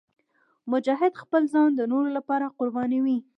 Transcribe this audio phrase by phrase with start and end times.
[0.71, 3.17] مجاهد خپل ځان د نورو لپاره قربانوي.